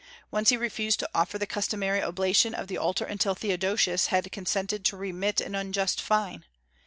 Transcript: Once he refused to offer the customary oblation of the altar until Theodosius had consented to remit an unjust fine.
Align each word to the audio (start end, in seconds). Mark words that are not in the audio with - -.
Once 0.31 0.49
he 0.49 0.57
refused 0.57 0.99
to 0.99 1.07
offer 1.13 1.37
the 1.37 1.45
customary 1.45 2.01
oblation 2.01 2.55
of 2.55 2.65
the 2.67 2.75
altar 2.75 3.05
until 3.05 3.35
Theodosius 3.35 4.07
had 4.07 4.31
consented 4.31 4.83
to 4.85 4.97
remit 4.97 5.39
an 5.39 5.53
unjust 5.53 6.01
fine. 6.01 6.43